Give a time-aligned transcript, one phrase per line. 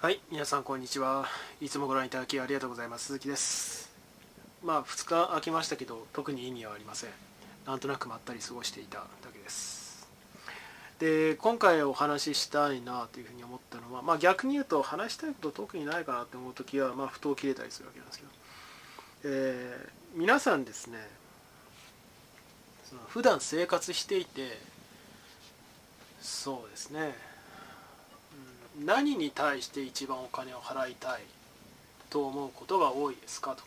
[0.00, 1.26] はい皆さんこんにちは。
[1.60, 3.06] いつもご覧いただきありがとうございます。
[3.06, 3.90] 鈴木です。
[4.62, 7.10] まあ2日空きましたけど特に意味はありません。
[7.66, 10.08] なんとなくまったり過ごしていただけです。
[11.00, 18.30] で今回お話ししたいなというふうに思ったのは、まあ、逆に言うと話したいこと特にないかなって思う時は、まあ、ふと切れたりするわけなんですけど、
[19.24, 20.98] えー、皆さんですね
[22.84, 24.58] その普段生活していて
[26.20, 27.27] そうですね。
[28.84, 31.22] 何に対して一番お金を払いたい？
[32.10, 33.62] と思うことが多いですかと。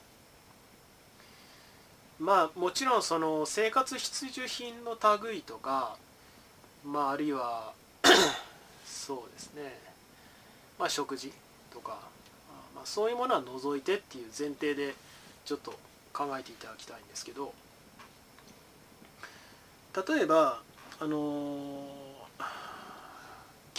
[2.20, 5.98] まあもちろんその生活必需品の類とか
[6.86, 7.74] まああるいは
[8.86, 9.80] そうですね。
[10.80, 11.34] まあ食事
[11.74, 11.98] とか、
[12.76, 14.96] まあ、そういうものは除いてっていう前提で
[15.46, 15.72] ちょっと
[16.14, 17.54] 考えていただきたいんですけど
[20.08, 20.62] 例えば
[21.00, 22.01] あのー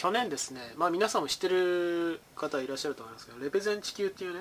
[0.03, 4.41] 去年ですね、まあ、皆さんも知ってる方いらっしゃると思いますけどレペゼン地球っていうね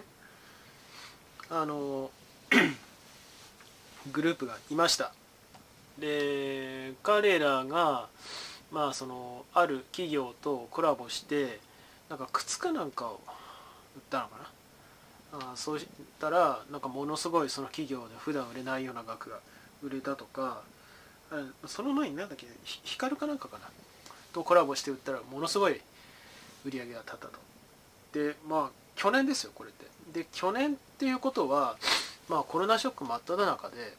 [1.51, 2.09] あの
[4.11, 5.13] グループがいました。
[5.99, 8.07] で彼らが
[8.71, 11.59] まあそのある企業とコラボして
[12.09, 13.21] なんか靴かなんかを
[13.95, 14.37] 売ったのか
[15.33, 15.51] な？
[15.51, 15.85] あそうし
[16.19, 19.37] たらなんかものすごいその企業で普段売れないような額が
[19.83, 20.63] 売れたとか
[21.67, 23.69] その前に何だっけ光かなんかかな？
[24.33, 25.81] とコラボして売ったらものすごい
[26.65, 27.39] 売り上げが立ったと。
[28.13, 29.85] でまあ去年ですよこれって。
[30.13, 31.77] で去年っていうことは
[32.29, 33.93] まあコロナショック真っ只中で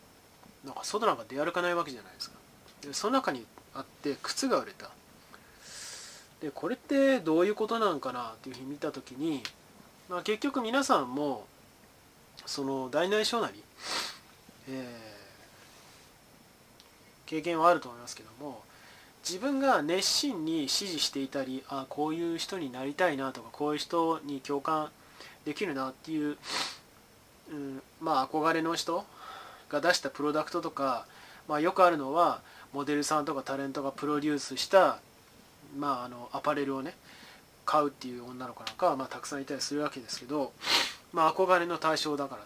[0.64, 2.36] なんか外なんか出歩かないわけじゃないですか。
[2.82, 4.90] でその中にあって靴が売れた。
[6.40, 9.42] でこれってどういうことなんかなっていうふうに見た時に、
[10.08, 11.46] まあ、結局皆さんも
[12.46, 13.62] その大内小なり、
[14.68, 18.64] えー、経験はあると思いますけども
[19.28, 24.90] 自分が熱心に支持していたりあこういう人になりたいなとかこういう人に共感
[25.44, 26.36] できるなっていう、
[27.50, 29.04] うん、まあ憧れの人
[29.68, 31.06] が出したプロダクトとか、
[31.48, 32.40] まあ、よくあるのは
[32.72, 34.98] モデルさんとかタレントがプロデュースした、
[35.76, 36.94] まあ、あのアパレルをね
[37.64, 40.52] 買うっていう女の子なんかは、まあ、たくさんいたりするわけですけど、
[41.12, 42.44] まあ、憧れの対象だからっ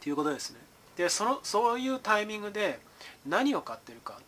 [0.00, 0.58] ていうことですね。
[0.96, 2.78] でそのそういうタイミングで
[3.26, 4.18] 何を買ってるか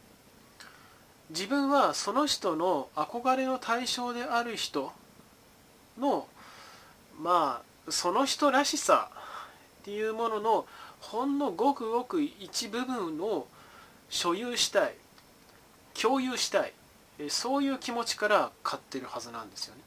[1.33, 4.93] 自分はその人の憧れの対象である人
[5.99, 6.27] の
[7.19, 9.09] まあその人らしさ
[9.81, 10.67] っていうものの
[11.01, 13.47] ほんのごくごく一部分を
[14.11, 14.95] 所有したい
[16.01, 16.73] 共有したい
[17.29, 19.81] そういう気持ちから買ってるはずなんですよね。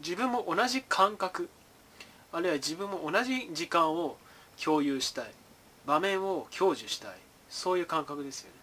[0.00, 1.50] 自分も同じ感覚
[2.32, 4.16] あるいは自分も同じ時間を
[4.62, 5.30] 共有したい
[5.86, 7.16] 場面を享受したい
[7.50, 8.59] そういう感覚ですよね。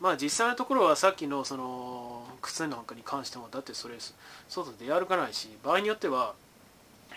[0.00, 3.94] まあ実際のところはさっきのその靴なんかに関してもだってそれ
[4.48, 6.34] 外で出歩かないし場合によっては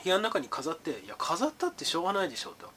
[0.03, 2.69] 部屋の中に飾っていや飾ったってしょうがないでしょうと。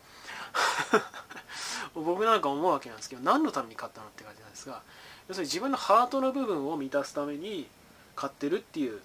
[1.94, 4.82] 僕なんか思うわけなんですけど何のために買ったのって感じなんですが
[5.28, 7.69] 要するに自分のハートの部分を満たすために
[8.16, 9.00] 買ってるっていう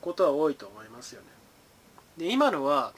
[0.00, 1.28] ことは多いと思いますよね。
[2.18, 2.92] で今のは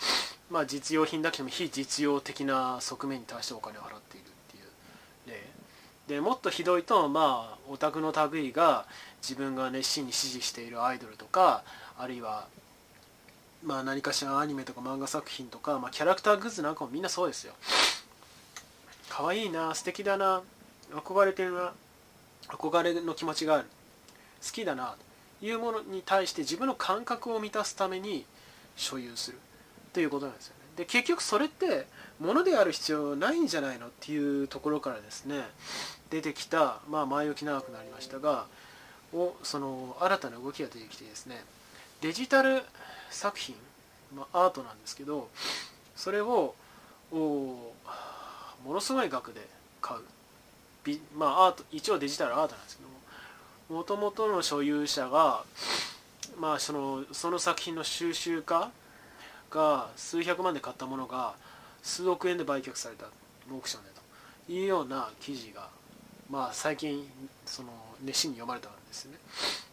[0.50, 4.26] まあ実用品だけども非実用的な側面に対してお金を払っている。
[6.08, 8.86] でもっとひどいとまあオタクの類が
[9.22, 11.62] 自分が熱心に支持しているアイドルとか
[11.98, 12.46] あるいは
[13.64, 17.54] まあ何かしらアニメとか漫画作品とか、まあ、キャラクターグッズなんかもみんなそうですよ。
[19.08, 20.42] 可愛いな素敵だな
[20.92, 21.72] 憧れてるな
[22.48, 23.68] 憧れの気持ちがある
[24.44, 24.96] 好きだな
[25.40, 28.26] というものに対して自分の感覚を満たすために
[28.76, 29.38] 所有する
[29.92, 30.63] ということなんですよね。
[30.76, 31.86] で結局それって
[32.20, 35.42] 物である必要ないんじゃないのっていうところからですね
[36.10, 38.46] 出てきた、まあ、前置き長くなりましたが
[39.12, 41.42] をその新たな動きが出てきてですね
[42.00, 42.62] デジタル
[43.10, 43.54] 作品、
[44.14, 45.28] まあ、アートなんですけど
[45.96, 46.54] それを
[47.12, 47.72] も
[48.64, 49.40] のすごい額で
[49.80, 50.00] 買う。
[51.16, 52.88] まあアート一応デジタルアートなんですけど
[53.74, 55.44] ももともとの所有者が
[56.38, 58.70] まあそのその作品の収集家
[59.54, 61.34] が数百万で買ったものが
[61.82, 63.06] 数億円で売却された
[63.52, 64.52] オークションでと。
[64.52, 65.68] いうような記事が、
[66.28, 67.08] まあ、最近
[67.46, 67.68] その
[68.02, 69.14] 熱心に読まれたんですね。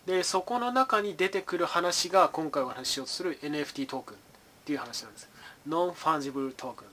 [0.06, 4.20] でそこの中に出てくる話が今回お話ししようとする NFT トークンっ
[4.66, 5.30] ていう話なんです。
[5.68, 6.88] ノンファンジブルトークン、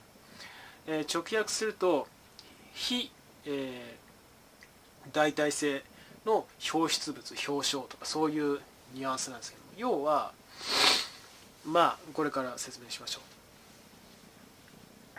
[0.87, 2.07] えー、直訳すると
[2.73, 3.11] 非、
[3.45, 5.83] えー、代替性
[6.25, 8.59] の表出物表彰とかそういう
[8.93, 10.33] ニュアンスなんですけど要は
[11.71, 13.21] まあこれから説明しましょ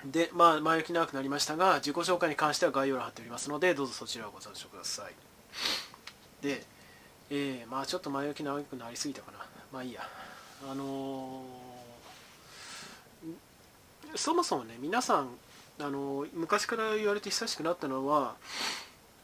[0.05, 5.12] うで、まあ、前置き長くなりましたが、自己紹介に関しては概要欄貼っておりますので、どうぞそちらをご参照ください。
[6.43, 6.64] で、
[7.29, 9.38] えー、まあちょっと前置き長くなりすぎたかな。
[9.70, 10.00] まあいいや
[10.70, 11.70] あのー
[14.17, 15.29] そもそもね皆さん
[15.79, 18.35] あの昔から言われて久しくなったのは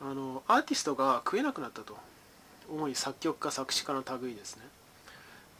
[0.01, 1.97] あのアーティストが食えなくなったと
[2.71, 4.63] 主に作曲家作詞家の類ですね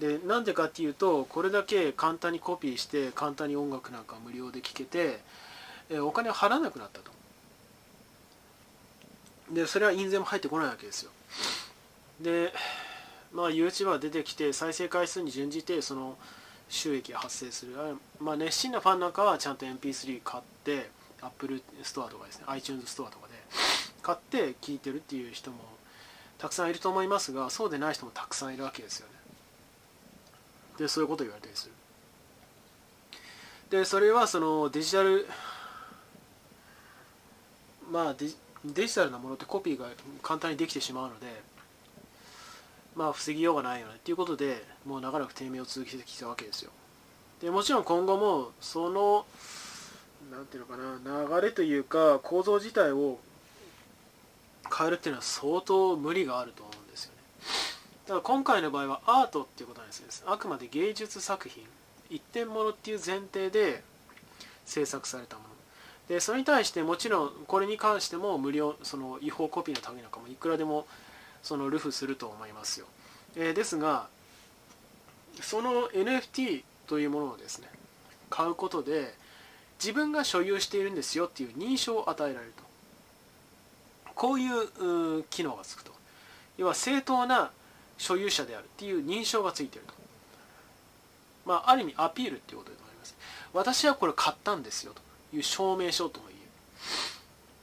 [0.01, 5.21] でなんでかっていうとこれだけ簡単にコピーして簡単に音楽なんか無料で聴けて
[5.89, 7.11] えお金を払わなくなったと。
[9.53, 11.11] でそれは印税も入ってこないわけですよ。
[12.21, 12.53] で
[13.33, 16.17] まあ YouTuber 出てきて再生回数に準じてその
[16.69, 17.75] 収益が発生する。
[18.19, 20.91] まあ熱心なファンなんかはちゃんと MP3 買って
[21.23, 23.35] Apple ストアとかですね iTunes ストアとかで
[24.03, 25.59] 買って聴いてるっていう人も
[26.39, 29.16] たくさんいると思いますがそうでない人もたくさんいるわけですよね。
[30.79, 31.73] でそういうことを言われたりする。
[33.71, 35.27] でそれはそのデジタル
[37.91, 38.29] まあデ
[38.65, 39.87] デジタルなものってコピーが
[40.23, 41.27] 簡単にできてしまうので
[42.95, 43.95] まあ防ぎようがないよね。
[43.97, 46.71] っていうことでもう長らく低迷を続けてきたわけですよ。
[47.41, 49.27] でもちろん今後もその
[50.31, 53.19] なんていうのかな流れというか構造自体を
[54.77, 56.77] 変えるっていうのは相当無理があると思う。
[56.77, 56.86] んです
[58.07, 61.65] だから今回の場合はアートっていうことなんですあくまで芸術作品
[62.09, 63.83] 一点物っていう前提で
[64.65, 65.49] 制作されたもの。
[66.09, 70.87] でそれに対してもちろんこれに関しても無料その違法コピーのためなんかもいくらでも
[71.43, 72.87] そのルフすると思いますよ、
[73.35, 74.07] えー、ですが
[75.41, 77.69] その NFT というものをですね
[78.31, 79.15] 買うことで
[79.81, 82.67] 自分が所有しているんですよっていう認証を与えられると。
[84.15, 85.93] こういう機能がつくと。
[86.57, 87.51] 要は正当な
[87.99, 89.95] 所有者であるっていう認証がついてると。
[91.45, 93.15] まあある意味アピールっていうことでもあります。
[93.53, 96.41] 私はこれ買ったんですよという証明書とも言え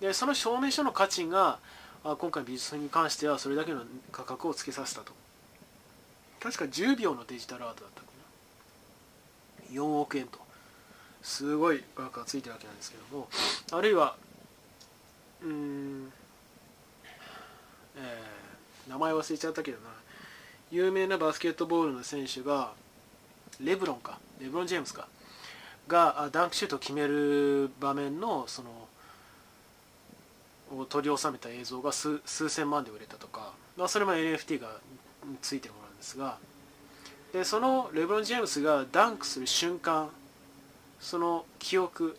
[0.06, 0.08] る。
[0.10, 1.60] でその証明書の価値が
[2.04, 5.14] 今回美術品に関してはそれだけの価格をつけさせたと。
[6.42, 8.08] 確か10秒のデジタルアートだったか
[9.72, 9.80] な。
[9.80, 10.40] 4億円と。
[11.22, 13.30] すごい価格がついてるわけなんですけども。
[13.72, 14.18] あるいは
[15.44, 16.12] うん
[17.96, 19.90] えー、名前忘れちゃったけどな。
[20.74, 22.74] 有名なバスケットボールの選手が
[23.62, 24.18] レブロンか。
[24.42, 25.08] レブロン・ジェームスか。
[25.88, 28.70] がダンクシュートを決める場面のその
[30.76, 34.80] を取り収めた映像が数千万で売れたとか、まあ、それも NFT が
[35.44, 36.38] ついてるものなんですが。
[37.34, 40.10] でそのレブロン・ジェームスがダンクする瞬間
[41.00, 42.18] その記憶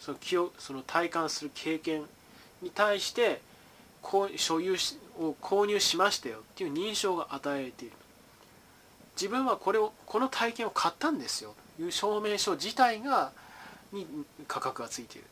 [0.00, 2.02] その記憶その体感する経験
[2.62, 3.40] に対して
[4.02, 7.94] こう所有しを購入しましたよっていう認証が与えられている。
[9.16, 11.54] 自分はこれをこの体験を買ったんですよ。
[11.76, 13.32] という証明書自体が
[13.92, 14.06] に
[14.48, 15.26] 価格がついている。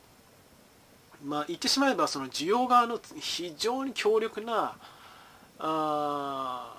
[1.25, 4.77] まあ言ってしまえばその需要側の非常に強力な
[5.59, 6.75] あ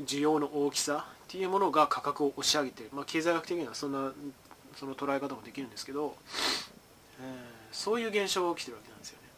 [0.00, 4.12] 需要の大きさっていうものが価格を押し上げている、まあ、経済学的にはそんな
[4.76, 6.16] その捉え方もできるんですけど、
[7.20, 9.28] えー、そういう現象が起きてるわけなんですよね。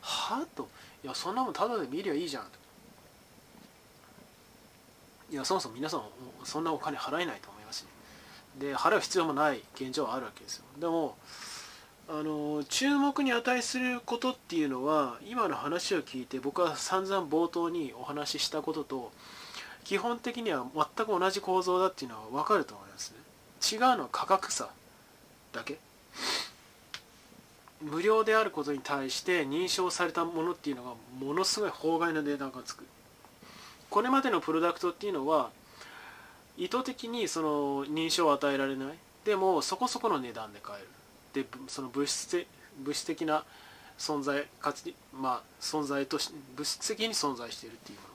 [0.00, 0.68] はあと
[1.02, 2.44] いやそんなもんただで見りゃいいじゃん。
[5.30, 6.02] いやそもそも皆さん
[6.44, 7.88] そんなお金払えないと思いますし、ね、
[8.70, 10.64] で払う必要もない現状はあるわけですよ。
[10.78, 11.16] でも
[12.08, 19.12] あの注目に値することっていうのは今の話を聞いて僕は散々冒頭にお話ししたことと
[19.84, 23.18] 基本的には全く同じ構造だっていうのは分かると思いますね。
[23.72, 24.68] 違うのは価格差
[25.52, 25.78] だけ。
[27.80, 32.84] 無料であることに対して認証されたものっていうのがものすごい法外な値段がつく。
[33.88, 35.50] これまでのプロダクトっていうのは
[36.56, 38.98] 意図的にその認証を与えられない。
[39.24, 41.44] でもそこそこの値段で買える。
[41.44, 42.46] でその物質
[42.78, 43.44] 物質的な
[43.98, 48.14] 存在価値まあ存在とし物質的に存在しているっていうもの。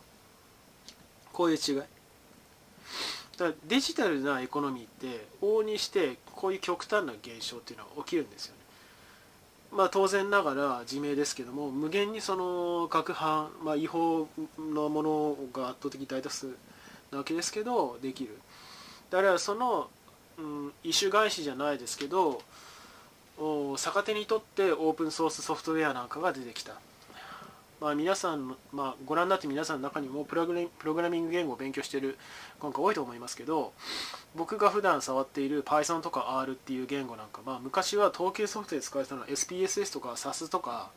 [1.33, 1.75] こういう違い。
[1.77, 8.61] だからデジタルなエコノミーって往々にしてこういう極端な現象っていうのが起きるんですよね。
[9.75, 14.27] まあ当然ながら自明ですけども無限にその各犯、まあ、違法
[14.57, 16.47] のものが圧倒的大多数
[17.11, 18.37] なわけですけどできる。
[19.11, 19.89] だからその、
[20.37, 22.41] うん、異種返しじゃないですけど
[23.77, 26.73] 逆手にとってオープンソースソフトウェアなんかが出てきた、
[27.81, 30.53] まあ、皆さん、まあ、ご覧になって皆さんの中にもプログ
[31.01, 32.17] ラミング言語を勉強している
[32.59, 33.73] 今回多いと思いますけど
[34.35, 40.89] 僕が普段触っている Python とか R っていう言語なんか、まあ、昔は統計ソフトで使われたのは SPSS とか SAS とか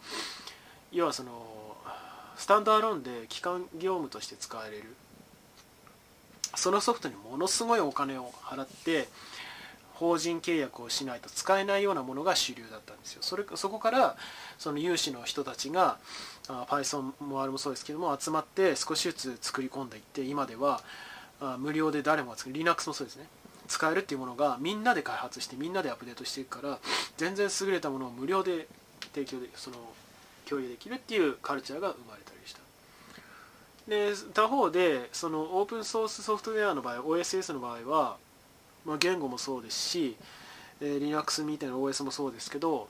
[0.93, 1.31] 要はその
[2.37, 4.95] スタンドアローンで基幹業務として使われる。
[6.55, 9.09] そのソフトにものすごいお金を払って
[9.99, 13.19] 法人契約をしないと使えないようなものが主流だったんですよ。
[13.23, 14.17] それそこから
[14.57, 15.99] その有志の人たちが
[16.47, 20.81] Python もあれもそうですけども集まって少しずつ作り込んでいって今では
[21.59, 23.27] 無料で誰もが使う Linux もそうですね。
[23.67, 26.79] 使えるっていうものがみんなで開発してみんなでアップデートしていくから
[27.17, 28.69] 全然優れたものを無料で
[29.13, 29.77] 提供でその
[30.49, 32.61] 共有できるっていうカルチャーが生まれたりした。
[33.89, 38.17] で他方でそのオープンソースソフトウェアの場合 OSS の場合は、
[38.85, 40.17] まあ、言語もそうですし、
[40.81, 42.89] えー、Linux みたいな OS もそうですけど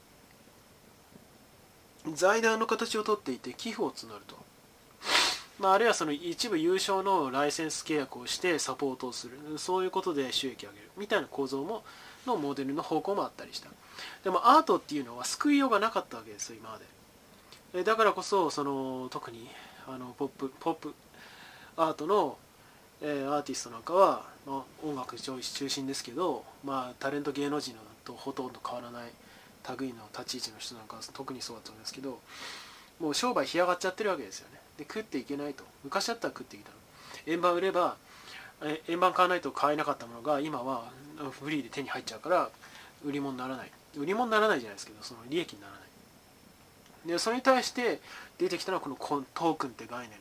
[2.14, 4.36] 財団の形をとっていて寄付を募ると、
[5.58, 9.38] まあ、あるいはその一部優勝のライセンス契約をしてサポートをする。
[9.58, 10.90] そういうことで収益を上げる。
[10.96, 11.82] みたいな構造も
[12.26, 13.68] のモデルの方向もあったりした。
[14.22, 16.78] でもアートっていうのは救いようがなかったわけですよ今ま
[17.74, 17.84] で。
[17.84, 19.48] だからこそその特に
[19.86, 20.94] あのポップポップ
[21.76, 22.38] アートの、
[23.00, 27.74] えー、アーティストなんかは、まあ、音楽中心ですけど、まあ、タレント芸能人
[28.04, 29.10] とほとんど変わらない
[29.78, 32.18] 類の立ち位置の人なんかは特にそうだったんですけど
[32.98, 34.58] もう商売干上がっちゃってるわけですよね。
[34.78, 35.64] で食っていけないと。
[35.84, 36.76] 昔だったら食っていけたの。
[37.26, 37.96] 円盤売れば
[38.88, 40.90] 円盤買わないと買えなかったものが今は
[41.40, 42.50] フリーで手に入っちゃうから
[43.04, 43.70] 売り物にならない。
[43.96, 45.82] 売り物にならないじゃないですけどその利益にならない。
[47.06, 48.00] でそれに対して
[48.38, 48.96] 出てきたのはこの
[49.34, 50.18] トークンって概念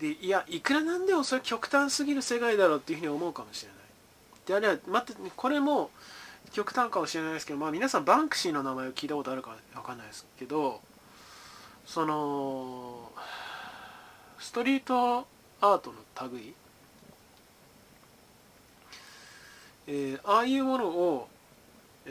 [0.00, 3.78] でいやいくらなんでもそれ極端すぎる世界だろうっていうふうに思うかもしれない。
[4.46, 5.90] であれは待ってこれも
[6.52, 10.80] 極端かもしれないですけど、まあ、皆さんバンクシーの名前を聞いたことあるか分かんないですけど
[11.84, 13.10] その
[14.38, 15.26] ストリート
[15.60, 16.54] アートの類、
[19.86, 21.28] えー、ああいうものを、
[22.06, 22.10] え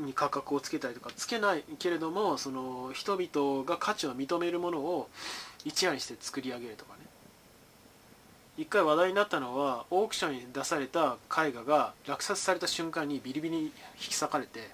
[0.00, 5.08] ー、に価格をつけたりとかつけないけれどもその人々が価値を認めるものを
[5.68, 7.00] 一夜にして作り上げるとかね。
[8.56, 14.70] 一回話題になったのはオークションに出された絵画が落札された瞬間にビリビリに引き裂かれて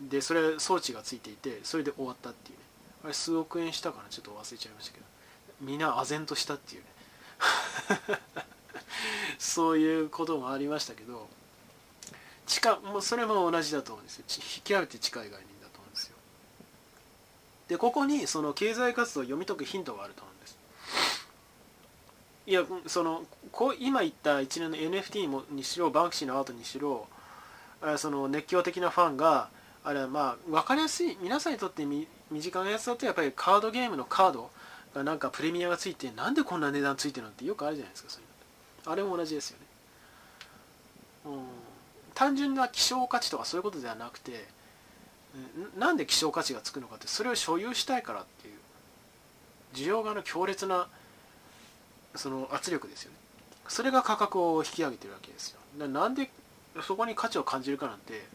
[0.00, 2.64] でそれ装置がついていてそれで終わったっていうね。
[3.04, 4.08] あれ数億円したかな？
[4.10, 5.06] ちょっと忘れちゃいましたけど。
[5.62, 6.88] みんな唖然としたっていうね。
[9.38, 11.28] そういうこともありましたけど
[12.46, 14.24] 近もうそれも同じだと思うんですよ。
[14.62, 15.52] 極めて近い概念。
[17.72, 20.58] でここにその経済活動を読み解くヒントがあると思うんです。
[22.46, 27.06] いやそのこ今言った一連の NFT もにしろバンクシーのアートにしろ
[27.96, 29.48] その熱狂的なファンが
[29.84, 32.06] あれはまあ分かりやすい皆さんにとって身
[32.42, 34.50] 近なやつだとやっぱりカードゲームのカード
[34.94, 39.66] がなんかプレミアがついてなんでこんな値段ついてるのってよくあるじゃないですかそういうのあれも同じですよね、
[41.24, 41.32] うん、
[42.12, 44.44] 単純な希少価値とかそういうことではなくて
[45.78, 48.54] なんで希少価値がつくのかってそれを所有したいからっていう
[49.74, 50.88] 需要側の強烈な
[52.14, 53.16] その圧力ですよね。
[53.68, 55.88] それが価格を引き上げてるわけですよ。
[55.88, 56.30] なんで
[56.86, 58.26] そこに価値を感じるかなんて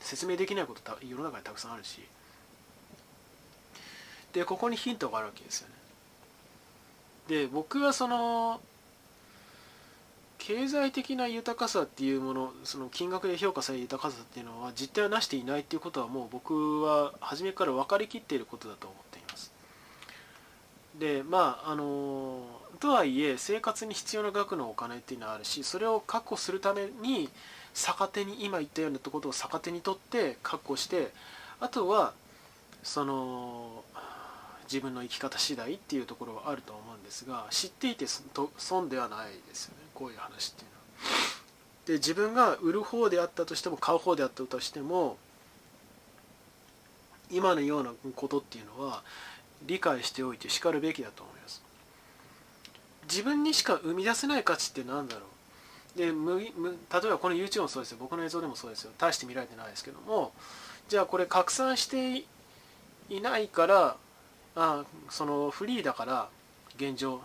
[0.00, 2.00] 説明できないこと世の中にたくさんあるし。
[4.32, 5.74] でここにヒントがあるわけですよね。
[7.28, 8.60] で僕はその
[10.44, 19.52] 経済的な豊かさっていうものその金額で評価される豊かさっていうのは実態を成していないっていうことはもう僕は初めから分かりきっていることだと思っています。
[20.98, 22.40] でまああの
[22.80, 27.28] とはいえ生活に必要な額のお金っていうのはあるしそれを確保するために
[27.72, 31.12] 逆手に今言ったようなことを逆手にとって確保して
[31.60, 32.14] あとは
[32.82, 33.84] その
[34.64, 38.06] 自分の生き方次第っていうところはあると思うんですが知っていて
[38.58, 39.81] 損ではないですよね。
[39.94, 40.76] こういう話っていうの。
[40.76, 40.82] は。
[41.86, 45.16] で自分が売る方であったとしても買う方であったとしても
[47.30, 49.02] 今のようなことっていうのは
[49.66, 51.62] 理解しておいてしかるべきだと思います。
[53.04, 55.22] 自分にしか生み出せない価値って何だろ
[55.96, 55.98] う。
[55.98, 57.98] でむむ例えばこの YouTube もそうですよ。
[58.00, 58.92] 僕の映像でもそうですよ。
[58.98, 60.32] 大して見られてないですけども。
[60.88, 62.24] じゃあこれ拡散して
[63.08, 63.96] いないから
[64.56, 66.28] あそのフリーだから
[66.76, 67.22] 現状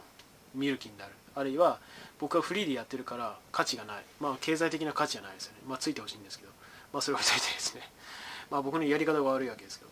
[0.56, 1.12] 見る気になる。
[1.36, 1.80] あるいは
[2.20, 4.04] 僕はフリーでやってるから価値がない。
[4.20, 5.60] まあ経済的な価値じゃないですよね。
[5.68, 6.52] まあついてほしいんですけど。
[6.94, 7.82] まあそれはついてですね。
[8.50, 9.92] まあ僕のやり方が悪いわけですけど。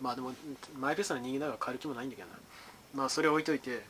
[0.00, 0.32] まあでも
[0.78, 2.34] マイペースな人間だから変える気もないんだけどな。
[2.94, 3.82] まあそれ置いといて。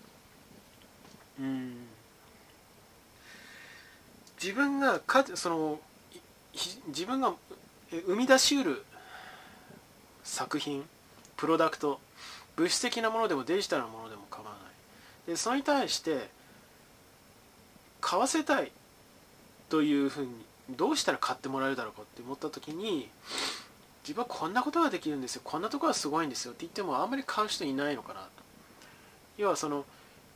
[1.39, 1.89] うん。
[4.41, 5.81] 自分がかその
[6.89, 7.35] 自分が
[7.91, 8.85] 生み出しうる
[10.25, 10.85] 作品
[11.37, 12.01] プロダクト
[12.57, 15.31] 物質的なものでもデジタルなものでも構わない。
[15.31, 16.31] でそれに対して
[18.03, 18.71] 買わせたい
[19.71, 20.29] というふうに
[20.77, 23.09] どうしたら買ってもらえるだろうかって思った時に
[24.03, 25.43] 自分はこんなことができるんですよ。
[25.45, 28.29] こんなところはすごいんですよって言ってもあんまり買う人いないのかなと。
[29.39, 29.87] 要はその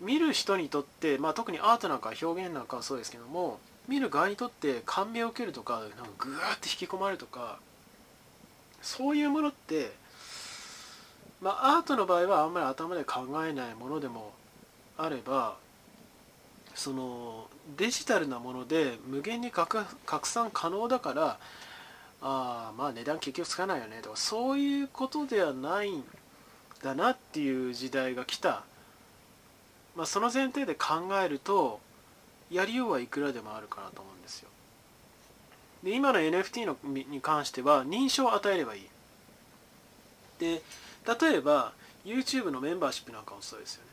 [0.00, 3.58] 見る人にとって、まあ、特にアートなんか表現なんかはそうですけども
[3.88, 7.58] 見る側にとって感銘を受けるとかなんかグワーって引き込まれるとか
[8.82, 9.92] そういうものって
[11.40, 14.32] まあ、アートの場合はあんまり頭で考えないものでも
[14.96, 15.56] あれば
[16.76, 19.86] そのデジタルなもので無限に拡
[20.28, 21.38] 散可能だから
[22.20, 26.04] あまあ値段結局つかないよねとかそういうことではないん
[26.82, 28.62] だなっていう時代が来た、
[29.96, 31.80] まあ、その前提で考えると
[32.50, 34.48] やりようはいくらでもあるかなと思うんですよ。
[35.82, 38.82] で今の NFT のに関しては認証を与えればいい。
[40.38, 40.62] で
[41.20, 41.72] 例えば
[42.04, 43.90] YouTube のメンバーシップなんかもそうですよね。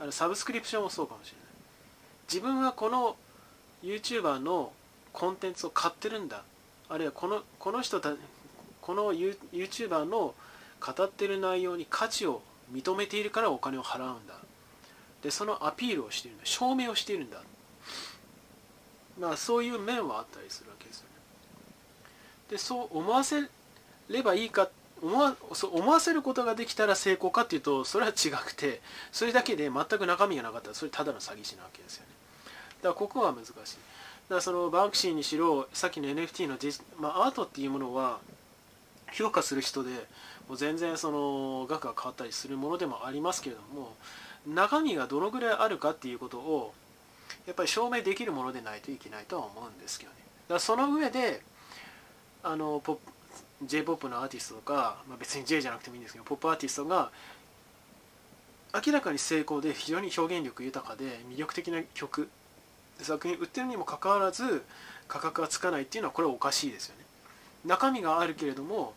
[0.00, 1.41] あのサブスクリプションもそうかもしれない。
[2.32, 3.16] 自分はこの
[3.84, 4.72] YouTuber の
[5.12, 6.44] コンテンツを買ってるんだ。
[6.88, 8.14] あるいはこのこの人た
[8.80, 10.34] この YouTuber の
[10.80, 12.40] 語ってる内容に価値を
[12.72, 14.34] 認めているからお金を払うんだ。
[15.22, 16.46] でそのアピールをしているんだ。
[16.46, 17.36] 証明をしているんだ。
[19.20, 21.10] まあそういう面はあったりするわけですよね。
[22.48, 23.42] でそう思わせ
[24.08, 24.70] ればいいか
[25.02, 32.21] 思わそう思わせることができたら成功かっていうとそれは違くてそれだけで全く中身がなかったらそれただの詐欺師なわけですよね。
[32.82, 33.52] からここは難しい。
[33.52, 33.74] だか
[34.36, 36.56] らそのバンクシーにしろさっきの NFT の
[36.98, 38.18] まあ、アートっていうものは
[39.12, 39.90] 評価する人で
[40.48, 43.94] もう全然その額が変わったりするものでもありますけれども
[44.46, 46.72] 中身がどのぐらいあるかっていうことを
[47.46, 50.16] やっぱり証明できるものでないといけないとは思うんですけどね。
[50.48, 51.42] だからその上で
[52.42, 53.12] あのポップ
[53.66, 57.10] J−POP のアーティストとか、まあ、別に J じゃなくてもいいんですけどポップアーティストが
[58.74, 62.28] 明らかに成功で非常に表現力豊かで魅力的な曲
[63.00, 64.62] 作品売ってるにもかかわらず
[65.08, 67.04] 価格がつかないっていうのはこれはおかしいですよね。
[67.64, 68.94] 中身があるけれども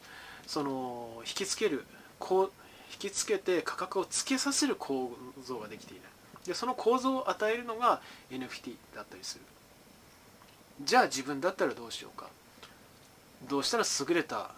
[0.47, 1.85] その引きつける
[2.19, 2.51] こう
[2.93, 5.11] 引きつけて価格をつけさせる構
[5.43, 6.05] 造ができていない。
[6.45, 9.41] でその構造を与えるのが NFT だったりする。
[10.83, 12.29] じゃあ自分だったらどうしようか。
[13.49, 14.51] どうしたら優れた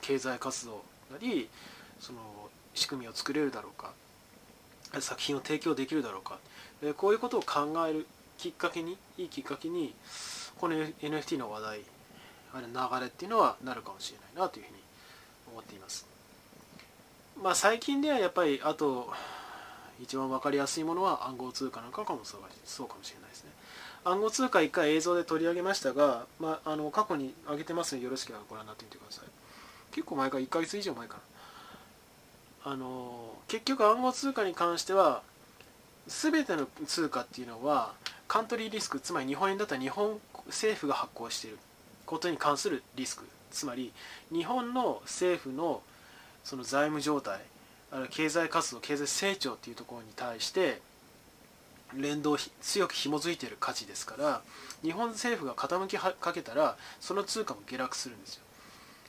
[0.00, 1.48] 経済活動なり
[2.00, 2.18] その
[2.74, 3.92] 仕組みを作れるだろうか。
[5.00, 6.38] 作品を提供できるだろうか。
[6.96, 9.94] こういうことを考えるきっかけにいいきっかけに
[10.58, 11.80] この NFT の話題
[12.54, 14.78] あれ流れっていうのはなるかもしれないなというふうに
[15.52, 16.06] 思っています。
[17.42, 19.12] まあ最近ではやっぱりあと
[20.00, 23.50] 一番分かりやすいものは暗号通貨なんかかもそうかもしれないですね。
[24.04, 29.24] 暗号通貨1回映像で取り上げましたが、まあ、あの過去に上げてますのでよろしければご覧になってみてください。
[29.92, 31.20] 結構前から1ヶ月以上前かな。
[32.70, 35.22] あの結局暗号通貨に関しては
[36.06, 37.92] 全ての通貨っていうのは
[38.26, 41.58] カントリーリスクつまり日本円だったら日本政府が発行している
[42.04, 43.24] ことに関するリスク。
[43.50, 43.90] つまり
[44.30, 45.80] 日本の政府の
[46.44, 47.40] その財務状態
[47.90, 50.82] あるいは経済活動経済成長っていうところに対して
[51.94, 54.42] 連動強く紐づいている価値ですから
[54.82, 58.42] 日本政府が傾きかけたらその通貨も下落するんですよ。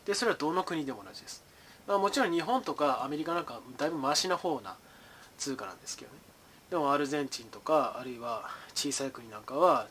[0.06, 1.44] でそれはどの国でも同じです、
[1.90, 4.76] まあ、もちろん日本とかアメリカなんかだいぶマシな方な
[5.40, 6.20] 通貨なんですけどね。
[6.70, 9.88] でもアルゼンチンとかあるいは小さい国なんかは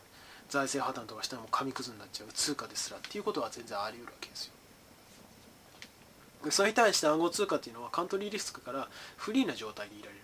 [0.47, 4.53] 財政破綻とかしたらもう紙くずになっちゃう通貨ですらっていうことは全然あり得るわけですよ。
[6.45, 10.17] でそれに対して暗号通貨っていうのはカントリーリスクからフリーな状態でいられる。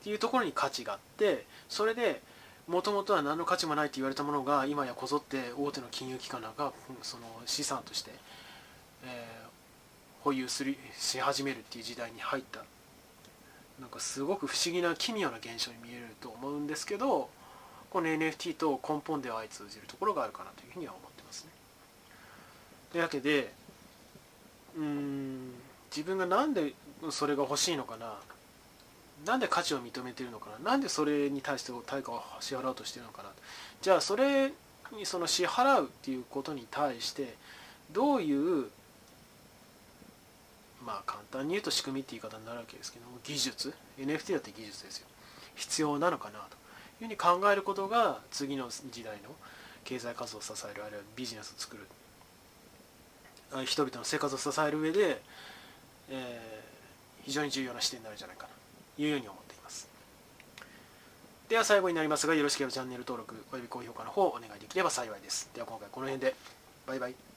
[0.00, 2.20] っていうところに価値があってそれで
[2.66, 8.10] もともとは何の価値もないって言われたものが今やこぞって大手の金融機関なんかその資産として、
[9.04, 9.42] え、
[10.24, 12.60] 保有するし始めるっていう時代に入った。
[13.80, 17.28] なんかすごく不思議な奇妙な現象に見えると思うんですけど
[17.90, 21.50] この NFT と根本では相通じるところがあるかなというふうには思ってますね。
[22.92, 23.52] というわけで
[24.76, 25.52] うん
[25.90, 26.74] 自分が何で
[27.10, 28.14] それが欲しいのかな。
[29.26, 30.70] なんで価値を認めてるのかな。
[30.70, 33.30] なんでそれに対して対価を支払おうとしてるのかな。
[33.80, 34.52] じゃあそれ
[34.92, 37.34] にその支払うっていうことに対して
[37.92, 38.66] どういう
[40.84, 45.06] まあ簡単に言うと仕組みって言い方になるわけですけども技術？NFT だって技術ですよ。
[45.54, 46.62] 必要なのかなと。
[47.02, 49.30] いうふうに考えることが次の時代の
[49.84, 51.86] 経済活動を支えるあるいはビジネスを作る
[53.66, 55.20] 人々の生活を支える上で、
[56.08, 58.48] えー、非常に重要な視点になるんじゃないかな
[58.96, 59.88] というように思っています。
[61.48, 65.50] では最後になりますがよろしければチャンネル登録および高評価の方をお願いできれば幸いです。
[65.54, 66.34] では今回この辺で。
[66.86, 67.31] バイバイ。